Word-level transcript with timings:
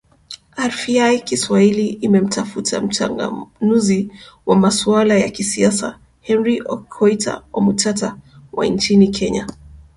rfi 0.67 1.19
kiswahili 1.25 1.87
imemtafuta 1.87 2.81
mchanganuzi 2.81 4.11
wa 4.45 4.55
masuala 4.55 5.13
ya 5.19 5.29
kisiasa 5.29 5.99
henry 6.21 6.61
okoita 6.65 7.43
omutata 7.53 8.17
wa 8.53 8.65
nchini 8.65 9.07
kenya 9.07 9.47